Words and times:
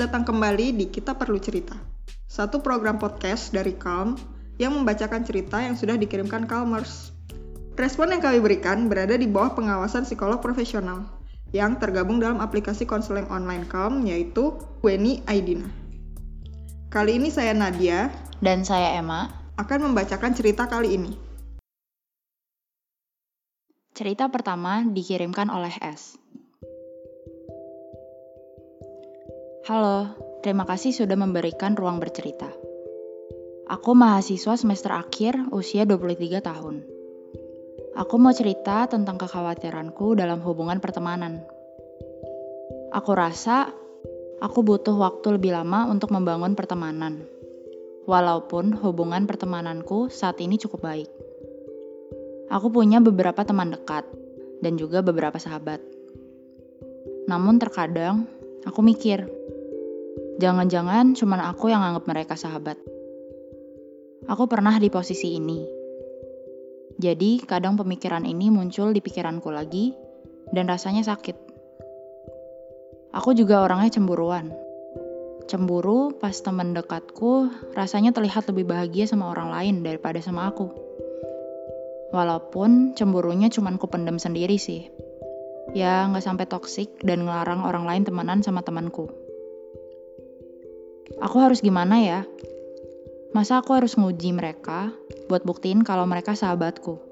datang 0.00 0.24
kembali 0.24 0.80
di 0.80 0.88
Kita 0.88 1.12
Perlu 1.12 1.36
Cerita, 1.36 1.76
satu 2.24 2.64
program 2.64 2.96
podcast 2.96 3.52
dari 3.52 3.76
Calm 3.76 4.16
yang 4.56 4.72
membacakan 4.72 5.28
cerita 5.28 5.60
yang 5.60 5.76
sudah 5.76 6.00
dikirimkan 6.00 6.48
Calmers. 6.48 7.12
Respon 7.76 8.08
yang 8.16 8.24
kami 8.24 8.40
berikan 8.40 8.88
berada 8.88 9.12
di 9.12 9.28
bawah 9.28 9.52
pengawasan 9.52 10.08
psikolog 10.08 10.40
profesional 10.40 11.04
yang 11.52 11.76
tergabung 11.76 12.16
dalam 12.16 12.40
aplikasi 12.40 12.88
konseling 12.88 13.28
online 13.28 13.68
Calm 13.68 14.08
yaitu 14.08 14.56
Weni 14.80 15.20
Aidina. 15.28 15.68
Kali 16.88 17.20
ini 17.20 17.28
saya 17.28 17.52
Nadia 17.52 18.08
Dan 18.40 18.64
saya 18.64 18.96
Emma. 18.96 19.28
akan 19.60 19.92
membacakan 19.92 20.32
cerita 20.32 20.64
kali 20.64 20.96
ini. 20.96 21.12
Cerita 23.92 24.32
pertama 24.32 24.80
dikirimkan 24.80 25.52
oleh 25.52 25.76
S. 25.84 26.16
Halo, 29.68 30.08
terima 30.40 30.64
kasih 30.64 30.96
sudah 30.96 31.20
memberikan 31.20 31.76
ruang 31.76 32.00
bercerita. 32.00 32.48
Aku 33.68 33.92
mahasiswa 33.92 34.56
semester 34.56 34.88
akhir 34.88 35.52
usia 35.52 35.84
23 35.84 36.40
tahun. 36.40 36.80
Aku 37.92 38.16
mau 38.16 38.32
cerita 38.32 38.88
tentang 38.88 39.20
kekhawatiranku 39.20 40.16
dalam 40.16 40.40
hubungan 40.40 40.80
pertemanan. 40.80 41.44
Aku 42.96 43.12
rasa 43.12 43.68
aku 44.40 44.64
butuh 44.64 44.96
waktu 44.96 45.36
lebih 45.36 45.52
lama 45.52 45.92
untuk 45.92 46.08
membangun 46.08 46.56
pertemanan. 46.56 47.20
Walaupun 48.08 48.72
hubungan 48.80 49.28
pertemananku 49.28 50.08
saat 50.08 50.40
ini 50.40 50.56
cukup 50.56 50.88
baik. 50.88 51.10
Aku 52.48 52.72
punya 52.72 52.96
beberapa 53.04 53.44
teman 53.44 53.76
dekat 53.76 54.08
dan 54.64 54.80
juga 54.80 55.04
beberapa 55.04 55.36
sahabat. 55.36 55.84
Namun 57.28 57.60
terkadang 57.60 58.24
aku 58.66 58.82
mikir, 58.82 59.39
jangan-jangan 60.40 61.12
cuma 61.12 61.36
aku 61.52 61.68
yang 61.68 61.84
anggap 61.84 62.08
mereka 62.08 62.34
sahabat. 62.34 62.80
Aku 64.24 64.48
pernah 64.48 64.72
di 64.80 64.88
posisi 64.88 65.36
ini. 65.36 65.60
Jadi 66.96 67.44
kadang 67.44 67.76
pemikiran 67.76 68.24
ini 68.24 68.48
muncul 68.48 68.96
di 68.96 69.04
pikiranku 69.04 69.52
lagi 69.52 69.92
dan 70.52 70.64
rasanya 70.64 71.04
sakit. 71.04 71.36
Aku 73.12 73.36
juga 73.36 73.60
orangnya 73.60 74.00
cemburuan. 74.00 74.52
Cemburu 75.44 76.14
pas 76.16 76.32
teman 76.32 76.72
dekatku 76.72 77.50
rasanya 77.74 78.14
terlihat 78.16 78.48
lebih 78.48 78.70
bahagia 78.70 79.04
sama 79.10 79.34
orang 79.34 79.50
lain 79.50 79.74
daripada 79.84 80.22
sama 80.22 80.48
aku. 80.48 80.70
Walaupun 82.16 82.96
cemburunya 82.96 83.52
cuman 83.52 83.76
ku 83.76 83.90
pendem 83.90 84.16
sendiri 84.16 84.56
sih. 84.56 84.88
Ya 85.74 86.06
nggak 86.06 86.22
sampai 86.22 86.46
toksik 86.46 87.02
dan 87.02 87.26
ngelarang 87.26 87.66
orang 87.66 87.84
lain 87.84 88.02
temenan 88.06 88.40
sama 88.46 88.62
temanku. 88.62 89.19
Aku 91.18 91.42
harus 91.42 91.58
gimana 91.58 91.98
ya? 91.98 92.22
Masa 93.34 93.58
aku 93.58 93.74
harus 93.74 93.98
nguji 93.98 94.30
mereka 94.30 94.94
buat 95.26 95.42
buktiin 95.42 95.82
kalau 95.82 96.06
mereka 96.06 96.38
sahabatku? 96.38 97.02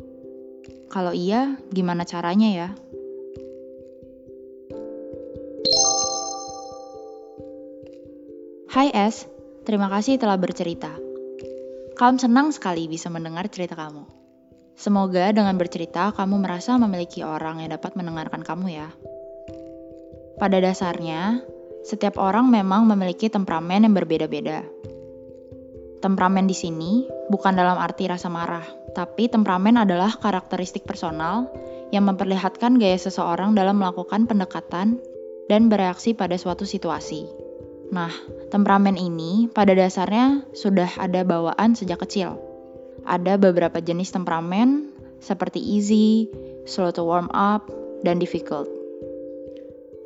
Kalau 0.86 1.10
iya, 1.10 1.58
gimana 1.74 2.06
caranya 2.06 2.48
ya? 2.54 2.69
Hai 8.70 8.94
S, 8.94 9.26
terima 9.66 9.91
kasih 9.91 10.22
telah 10.22 10.38
bercerita. 10.38 10.94
Kamu 11.98 12.22
senang 12.22 12.54
sekali 12.54 12.86
bisa 12.86 13.10
mendengar 13.10 13.50
cerita 13.50 13.74
kamu. 13.74 14.06
Semoga 14.78 15.34
dengan 15.34 15.58
bercerita 15.58 16.14
kamu 16.14 16.38
merasa 16.38 16.78
memiliki 16.78 17.26
orang 17.26 17.66
yang 17.66 17.74
dapat 17.74 17.98
mendengarkan 17.98 18.46
kamu 18.46 18.78
ya. 18.78 18.94
Pada 20.38 20.62
dasarnya, 20.62 21.42
setiap 21.88 22.21
orang 22.21 22.53
memang 22.53 22.84
memiliki 22.84 23.32
temperamen 23.32 23.88
yang 23.88 23.97
berbeda-beda. 23.97 24.60
Temperamen 26.04 26.44
di 26.44 26.53
sini 26.53 27.09
bukan 27.32 27.56
dalam 27.56 27.81
arti 27.81 28.04
rasa 28.04 28.28
marah, 28.28 28.69
tapi 28.93 29.32
temperamen 29.32 29.81
adalah 29.81 30.12
karakteristik 30.21 30.84
personal 30.84 31.49
yang 31.88 32.04
memperlihatkan 32.04 32.76
gaya 32.76 33.00
seseorang 33.00 33.56
dalam 33.56 33.81
melakukan 33.81 34.28
pendekatan 34.28 35.00
dan 35.49 35.72
bereaksi 35.72 36.12
pada 36.12 36.37
suatu 36.37 36.69
situasi. 36.69 37.25
Nah, 37.88 38.12
temperamen 38.53 39.00
ini 39.00 39.49
pada 39.49 39.72
dasarnya 39.72 40.44
sudah 40.53 40.93
ada 41.00 41.25
bawaan 41.25 41.72
sejak 41.72 42.05
kecil. 42.05 42.37
Ada 43.09 43.41
beberapa 43.41 43.81
jenis 43.81 44.12
temperamen 44.12 44.93
seperti 45.25 45.56
easy, 45.56 46.28
slow 46.69 46.93
to 46.93 47.00
warm 47.00 47.32
up, 47.32 47.65
dan 48.05 48.20
difficult. 48.20 48.78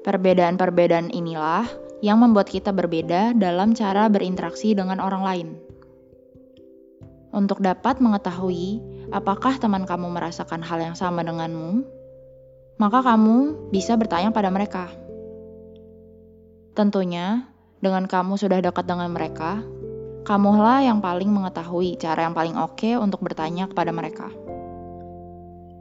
Perbedaan-perbedaan 0.03 1.15
inilah 1.15 1.63
yang 2.03 2.19
membuat 2.19 2.51
kita 2.51 2.75
berbeda 2.75 3.39
dalam 3.39 3.71
cara 3.79 4.11
berinteraksi 4.11 4.75
dengan 4.75 4.99
orang 4.99 5.23
lain. 5.23 5.49
Untuk 7.31 7.63
dapat 7.63 8.03
mengetahui 8.03 8.83
apakah 9.15 9.63
teman 9.63 9.87
kamu 9.87 10.11
merasakan 10.11 10.59
hal 10.67 10.83
yang 10.83 10.99
sama 10.99 11.23
denganmu, 11.23 11.87
maka 12.83 12.99
kamu 13.07 13.71
bisa 13.71 13.95
bertanya 13.95 14.35
pada 14.35 14.51
mereka. 14.51 14.91
Tentunya, 16.75 17.47
dengan 17.79 18.11
kamu 18.11 18.35
sudah 18.35 18.59
dekat 18.59 18.91
dengan 18.91 19.07
mereka, 19.15 19.63
kamulah 20.27 20.83
yang 20.83 20.99
paling 20.99 21.31
mengetahui 21.31 21.95
cara 21.95 22.27
yang 22.27 22.35
paling 22.35 22.59
oke 22.59 22.99
untuk 22.99 23.23
bertanya 23.23 23.71
kepada 23.71 23.95
mereka. 23.95 24.35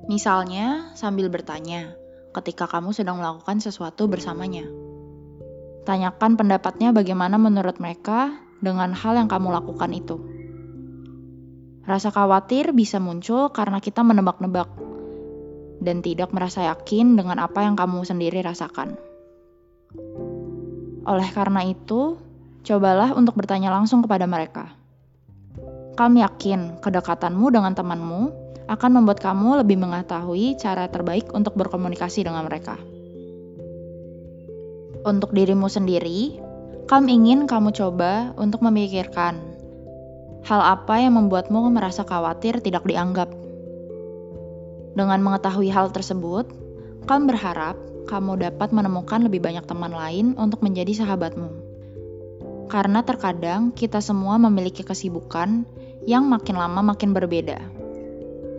Misalnya, 0.05 0.93
sambil 0.93 1.33
bertanya 1.33 1.97
ketika 2.31 2.67
kamu 2.67 2.95
sedang 2.95 3.19
melakukan 3.19 3.59
sesuatu 3.59 4.07
bersamanya. 4.07 4.63
Tanyakan 5.83 6.37
pendapatnya 6.37 6.95
bagaimana 6.95 7.35
menurut 7.41 7.81
mereka 7.81 8.37
dengan 8.61 8.93
hal 8.93 9.17
yang 9.17 9.27
kamu 9.27 9.51
lakukan 9.51 9.91
itu. 9.91 10.17
Rasa 11.81 12.13
khawatir 12.13 12.71
bisa 12.77 13.01
muncul 13.01 13.49
karena 13.49 13.81
kita 13.81 14.05
menebak-nebak 14.05 14.69
dan 15.81 16.05
tidak 16.05 16.29
merasa 16.29 16.69
yakin 16.69 17.17
dengan 17.17 17.41
apa 17.41 17.65
yang 17.65 17.73
kamu 17.73 18.05
sendiri 18.05 18.45
rasakan. 18.45 18.95
Oleh 21.09 21.29
karena 21.33 21.65
itu, 21.65 22.21
cobalah 22.61 23.17
untuk 23.17 23.33
bertanya 23.33 23.73
langsung 23.73 24.05
kepada 24.05 24.29
mereka. 24.29 24.77
Kamu 25.97 26.21
yakin 26.21 26.77
kedekatanmu 26.79 27.49
dengan 27.49 27.73
temanmu 27.73 28.50
akan 28.71 29.03
membuat 29.03 29.19
kamu 29.19 29.59
lebih 29.59 29.75
mengetahui 29.75 30.55
cara 30.55 30.87
terbaik 30.87 31.27
untuk 31.35 31.59
berkomunikasi 31.59 32.23
dengan 32.23 32.47
mereka. 32.47 32.79
Untuk 35.03 35.35
dirimu 35.35 35.67
sendiri, 35.67 36.39
kamu 36.87 37.07
ingin 37.11 37.39
kamu 37.51 37.75
coba 37.75 38.31
untuk 38.39 38.63
memikirkan 38.63 39.43
hal 40.47 40.61
apa 40.63 41.03
yang 41.03 41.19
membuatmu 41.19 41.67
merasa 41.67 42.07
khawatir 42.07 42.63
tidak 42.63 42.87
dianggap. 42.87 43.27
Dengan 44.95 45.19
mengetahui 45.19 45.67
hal 45.67 45.91
tersebut, 45.91 46.47
kamu 47.11 47.27
berharap 47.27 47.75
kamu 48.07 48.39
dapat 48.39 48.71
menemukan 48.71 49.19
lebih 49.19 49.43
banyak 49.43 49.67
teman 49.67 49.91
lain 49.91 50.31
untuk 50.39 50.63
menjadi 50.63 51.03
sahabatmu. 51.03 51.49
Karena 52.71 53.03
terkadang 53.03 53.75
kita 53.75 53.99
semua 53.99 54.39
memiliki 54.39 54.79
kesibukan 54.79 55.67
yang 56.07 56.23
makin 56.23 56.55
lama 56.55 56.95
makin 56.95 57.11
berbeda. 57.11 57.80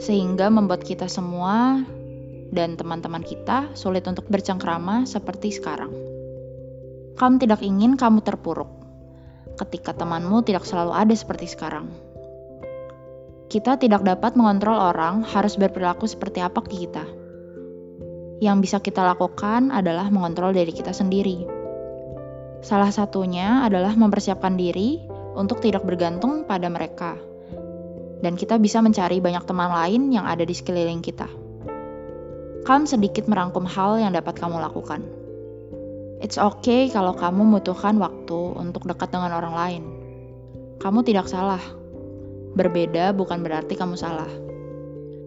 Sehingga 0.02 0.50
membuat 0.50 0.82
kita 0.82 1.06
semua 1.06 1.78
dan 2.50 2.74
teman-teman 2.74 3.22
kita 3.22 3.70
sulit 3.78 4.02
untuk 4.10 4.26
bercengkrama 4.26 5.06
seperti 5.06 5.54
sekarang. 5.54 5.94
Kamu 7.14 7.38
tidak 7.38 7.62
ingin 7.62 7.94
kamu 7.94 8.18
terpuruk 8.26 8.82
ketika 9.62 9.94
temanmu 9.94 10.42
tidak 10.42 10.66
selalu 10.66 10.92
ada 10.96 11.14
seperti 11.14 11.46
sekarang. 11.46 11.86
Kita 13.52 13.76
tidak 13.76 14.02
dapat 14.02 14.32
mengontrol 14.32 14.80
orang 14.80 15.22
harus 15.28 15.60
berperilaku 15.60 16.09
seperti 16.09 16.41
apa 16.41 16.65
ke 16.65 16.72
kita. 16.82 17.04
Yang 18.41 18.56
bisa 18.65 18.77
kita 18.80 19.04
lakukan 19.04 19.68
adalah 19.71 20.09
mengontrol 20.09 20.56
diri 20.56 20.72
kita 20.72 20.91
sendiri. 20.91 21.47
Salah 22.65 22.91
satunya 22.91 23.62
adalah 23.62 23.92
mempersiapkan 23.92 24.56
diri 24.56 25.04
untuk 25.36 25.60
tidak 25.60 25.84
bergantung 25.84 26.48
pada 26.48 26.66
mereka. 26.72 27.31
Dan 28.22 28.39
kita 28.39 28.57
bisa 28.63 28.78
mencari 28.78 29.19
banyak 29.19 29.42
teman 29.42 29.74
lain 29.74 30.15
yang 30.15 30.24
ada 30.24 30.47
di 30.47 30.54
sekeliling 30.54 31.03
kita. 31.03 31.27
Kamu 32.63 32.86
sedikit 32.86 33.27
merangkum 33.27 33.66
hal 33.66 33.98
yang 33.98 34.15
dapat 34.15 34.39
kamu 34.39 34.63
lakukan. 34.63 35.03
It's 36.22 36.39
okay 36.39 36.86
kalau 36.86 37.19
kamu 37.19 37.42
membutuhkan 37.42 37.98
waktu 37.98 38.41
untuk 38.54 38.86
dekat 38.86 39.10
dengan 39.10 39.34
orang 39.34 39.54
lain. 39.59 39.83
Kamu 40.78 41.03
tidak 41.03 41.27
salah. 41.27 41.59
Berbeda 42.54 43.10
bukan 43.10 43.42
berarti 43.42 43.74
kamu 43.74 43.98
salah. 43.98 44.30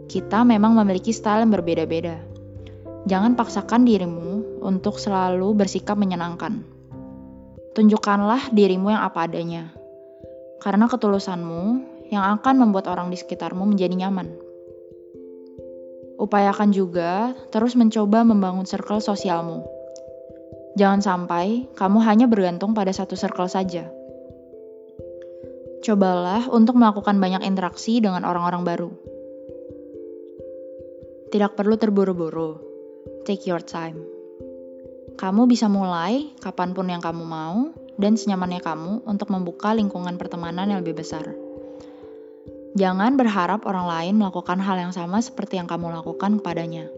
Kita 0.07 0.47
memang 0.47 0.79
memiliki 0.79 1.11
style 1.11 1.43
yang 1.43 1.51
berbeda-beda. 1.51 2.15
Jangan 3.11 3.35
paksakan 3.35 3.83
dirimu 3.83 4.63
untuk 4.63 4.95
selalu 4.95 5.51
bersikap 5.59 5.99
menyenangkan. 5.99 6.63
Tunjukkanlah 7.75 8.55
dirimu 8.55 8.95
yang 8.95 9.03
apa 9.03 9.27
adanya. 9.27 9.75
Karena 10.63 10.87
ketulusanmu 10.87 11.94
yang 12.09 12.37
akan 12.39 12.61
membuat 12.61 12.89
orang 12.91 13.09
di 13.09 13.17
sekitarmu 13.17 13.65
menjadi 13.65 13.95
nyaman. 14.05 14.45
Upayakan 16.15 16.71
juga 16.71 17.35
terus 17.51 17.75
mencoba 17.75 18.23
membangun 18.23 18.63
circle 18.63 19.03
sosialmu. 19.03 19.67
Jangan 20.75 20.99
sampai 21.03 21.71
kamu 21.75 21.99
hanya 22.03 22.25
bergantung 22.27 22.75
pada 22.75 22.91
satu 22.91 23.15
circle 23.15 23.47
saja. 23.47 23.87
Cobalah 25.83 26.49
untuk 26.49 26.79
melakukan 26.79 27.19
banyak 27.21 27.45
interaksi 27.45 28.01
dengan 28.01 28.25
orang-orang 28.25 28.63
baru. 28.65 28.89
Tidak 31.29 31.51
perlu 31.53 31.75
terburu-buru. 31.77 32.57
Take 33.27 33.45
your 33.45 33.61
time. 33.61 34.01
Kamu 35.15 35.47
bisa 35.47 35.69
mulai 35.69 36.33
kapan 36.43 36.75
pun 36.75 36.89
yang 36.89 36.99
kamu 36.99 37.23
mau 37.23 37.71
dan 37.95 38.19
senyamannya 38.19 38.59
kamu 38.59 39.07
untuk 39.07 39.31
membuka 39.31 39.71
lingkungan 39.71 40.19
pertemanan 40.19 40.71
yang 40.71 40.83
lebih 40.83 40.99
besar. 40.99 41.44
Jangan 42.75 43.15
berharap 43.15 43.63
orang 43.63 43.87
lain 43.87 44.13
melakukan 44.19 44.59
hal 44.59 44.75
yang 44.75 44.91
sama 44.91 45.23
seperti 45.23 45.55
yang 45.55 45.67
kamu 45.67 45.95
lakukan 45.95 46.43
kepadanya. 46.43 46.91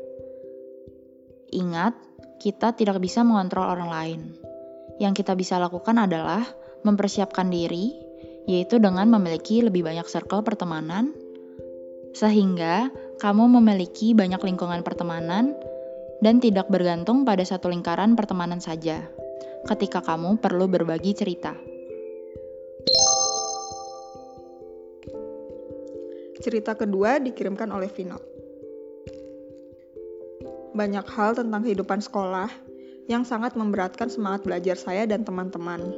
Ingat, 1.53 1.93
kita 2.41 2.73
tidak 2.73 2.97
bisa 2.97 3.21
mengontrol 3.21 3.69
orang 3.69 3.89
lain. 3.93 4.21
Yang 4.97 5.21
kita 5.21 5.37
bisa 5.37 5.61
lakukan 5.61 6.01
adalah 6.01 6.41
mempersiapkan 6.81 7.53
diri 7.53 7.93
yaitu 8.47 8.79
dengan 8.79 9.11
memiliki 9.11 9.59
lebih 9.59 9.83
banyak 9.83 10.07
circle 10.07 10.39
pertemanan, 10.39 11.11
sehingga 12.15 12.87
kamu 13.19 13.59
memiliki 13.59 14.15
banyak 14.15 14.39
lingkungan 14.39 14.81
pertemanan 14.87 15.51
dan 16.23 16.39
tidak 16.39 16.71
bergantung 16.71 17.27
pada 17.27 17.43
satu 17.43 17.67
lingkaran 17.67 18.15
pertemanan 18.15 18.63
saja 18.63 19.03
ketika 19.67 19.99
kamu 19.99 20.39
perlu 20.39 20.71
berbagi 20.71 21.11
cerita. 21.11 21.76
Cerita 26.47 26.79
kedua 26.79 27.19
dikirimkan 27.19 27.67
oleh 27.75 27.91
Vino. 27.91 28.23
Banyak 30.71 31.03
hal 31.11 31.35
tentang 31.35 31.59
kehidupan 31.67 31.99
sekolah 31.99 32.47
yang 33.11 33.27
sangat 33.27 33.59
memberatkan 33.59 34.07
semangat 34.07 34.47
belajar 34.47 34.79
saya 34.79 35.03
dan 35.03 35.27
teman-teman 35.27 35.91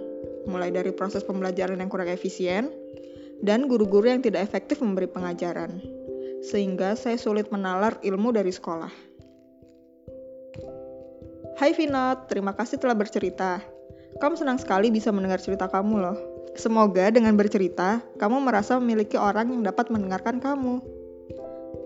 mulai 0.50 0.74
dari 0.74 0.90
proses 0.90 1.22
pembelajaran 1.22 1.78
yang 1.78 1.86
kurang 1.86 2.10
efisien 2.10 2.74
dan 3.46 3.70
guru-guru 3.70 4.10
yang 4.10 4.26
tidak 4.26 4.42
efektif 4.42 4.82
memberi 4.82 5.06
pengajaran, 5.06 5.86
sehingga 6.42 6.98
saya 6.98 7.22
sulit 7.22 7.54
menalar 7.54 8.02
ilmu 8.02 8.34
dari 8.34 8.50
sekolah. 8.50 8.90
Hai 11.62 11.78
Vinod, 11.78 12.26
terima 12.26 12.58
kasih 12.58 12.82
telah 12.82 12.98
bercerita. 12.98 13.62
Kamu 14.18 14.34
senang 14.34 14.58
sekali 14.58 14.90
bisa 14.90 15.14
mendengar 15.14 15.38
cerita 15.38 15.70
kamu 15.70 15.96
loh. 16.02 16.18
Semoga 16.60 17.08
dengan 17.10 17.40
bercerita, 17.40 18.04
kamu 18.20 18.44
merasa 18.44 18.76
memiliki 18.82 19.16
orang 19.16 19.54
yang 19.54 19.62
dapat 19.64 19.88
mendengarkan 19.88 20.44
kamu. 20.44 20.84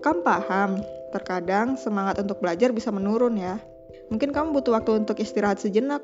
Kamu 0.02 0.20
paham, 0.26 0.82
terkadang 1.14 1.78
semangat 1.78 2.18
untuk 2.18 2.42
belajar 2.42 2.74
bisa 2.74 2.90
menurun 2.90 3.38
ya. 3.38 3.62
Mungkin 4.10 4.34
kamu 4.34 4.52
butuh 4.56 4.76
waktu 4.76 5.06
untuk 5.06 5.22
istirahat 5.22 5.62
sejenak, 5.62 6.02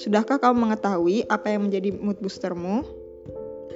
Sudahkah 0.00 0.40
kamu 0.40 0.64
mengetahui 0.64 1.28
apa 1.28 1.52
yang 1.52 1.68
menjadi 1.68 1.92
mood 1.92 2.16
boostermu? 2.24 2.80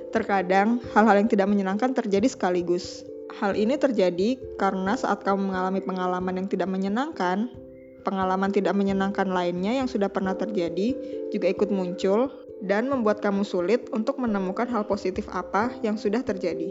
Terkadang, 0.09 0.81
hal-hal 0.97 1.21
yang 1.21 1.29
tidak 1.29 1.53
menyenangkan 1.53 1.93
terjadi 1.93 2.25
sekaligus. 2.33 3.05
Hal 3.37 3.53
ini 3.53 3.77
terjadi 3.77 4.41
karena 4.57 4.97
saat 4.97 5.21
kamu 5.21 5.53
mengalami 5.53 5.85
pengalaman 5.85 6.41
yang 6.41 6.49
tidak 6.49 6.73
menyenangkan, 6.73 7.53
pengalaman 8.09 8.49
tidak 8.57 8.73
menyenangkan 8.73 9.29
lainnya 9.29 9.77
yang 9.77 9.85
sudah 9.85 10.09
pernah 10.09 10.33
terjadi 10.33 10.97
juga 11.29 11.51
ikut 11.53 11.69
muncul 11.69 12.33
dan 12.63 12.87
membuat 12.87 13.19
kamu 13.19 13.43
sulit 13.43 13.91
untuk 13.91 14.23
menemukan 14.23 14.69
hal 14.71 14.87
positif 14.87 15.27
apa 15.33 15.75
yang 15.83 15.99
sudah 15.99 16.23
terjadi. 16.23 16.71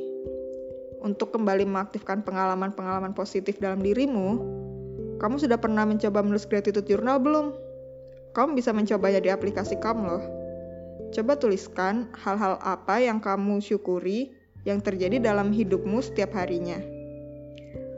Untuk 1.03 1.35
kembali 1.35 1.67
mengaktifkan 1.67 2.23
pengalaman-pengalaman 2.23 3.11
positif 3.11 3.59
dalam 3.59 3.83
dirimu, 3.83 4.39
kamu 5.19 5.35
sudah 5.35 5.59
pernah 5.59 5.83
mencoba 5.83 6.23
menulis 6.23 6.47
gratitude 6.47 6.87
journal 6.87 7.19
belum? 7.19 7.51
Kamu 8.31 8.55
bisa 8.55 8.71
mencobanya 8.71 9.19
di 9.19 9.29
aplikasi 9.29 9.77
kamu 9.83 10.03
loh. 10.07 10.23
Coba 11.13 11.37
tuliskan 11.37 12.09
hal-hal 12.17 12.57
apa 12.63 13.03
yang 13.03 13.21
kamu 13.21 13.61
syukuri 13.61 14.33
yang 14.65 14.79
terjadi 14.79 15.19
dalam 15.19 15.51
hidupmu 15.51 16.01
setiap 16.01 16.33
harinya. 16.33 16.79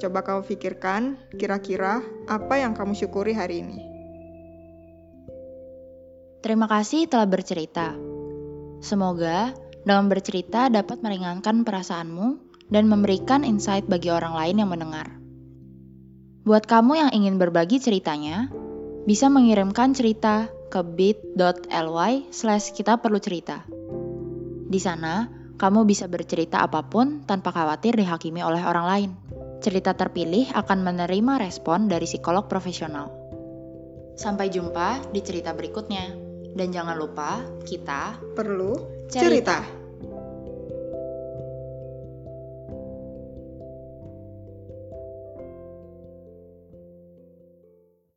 Coba 0.02 0.26
kamu 0.26 0.44
pikirkan 0.44 1.16
kira-kira 1.40 2.04
apa 2.28 2.60
yang 2.60 2.76
kamu 2.76 2.92
syukuri 2.98 3.32
hari 3.32 3.64
ini. 3.64 3.95
Terima 6.46 6.70
kasih 6.70 7.10
telah 7.10 7.26
bercerita. 7.26 7.98
Semoga 8.78 9.58
dengan 9.82 10.06
bercerita 10.06 10.70
dapat 10.70 11.02
meringankan 11.02 11.66
perasaanmu 11.66 12.38
dan 12.70 12.86
memberikan 12.86 13.42
insight 13.42 13.90
bagi 13.90 14.14
orang 14.14 14.38
lain 14.38 14.62
yang 14.62 14.70
mendengar. 14.70 15.10
Buat 16.46 16.70
kamu 16.70 17.02
yang 17.02 17.12
ingin 17.18 17.42
berbagi 17.42 17.82
ceritanya, 17.82 18.54
bisa 19.10 19.26
mengirimkan 19.26 19.98
cerita 19.98 20.46
ke 20.70 20.86
bit.ly 20.86 22.30
slash 22.30 22.78
kita 22.78 23.02
perlu 23.02 23.18
cerita. 23.18 23.66
Di 24.70 24.78
sana, 24.78 25.26
kamu 25.58 25.90
bisa 25.90 26.06
bercerita 26.06 26.62
apa 26.62 26.86
pun 26.86 27.26
tanpa 27.26 27.50
khawatir 27.58 27.98
dihakimi 27.98 28.46
oleh 28.46 28.62
orang 28.62 28.86
lain. 28.86 29.12
Cerita 29.66 29.98
terpilih 29.98 30.54
akan 30.54 30.86
menerima 30.86 31.42
respon 31.42 31.90
dari 31.90 32.06
psikolog 32.06 32.46
profesional. 32.46 33.10
Sampai 34.14 34.54
jumpa 34.54 35.10
di 35.10 35.26
cerita 35.26 35.50
berikutnya. 35.58 36.25
Dan 36.56 36.72
jangan 36.72 36.96
lupa, 36.96 37.44
kita 37.68 38.16
perlu 38.32 39.06
cerita. 39.12 39.28
cerita. 39.28 39.85